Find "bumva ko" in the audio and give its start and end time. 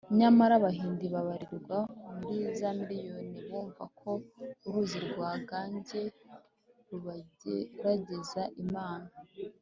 3.49-4.11